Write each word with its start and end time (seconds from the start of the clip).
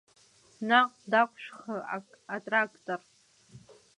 Наҟ 0.67 0.89
дақәшәх 1.11 1.57
атрактор! 2.35 3.01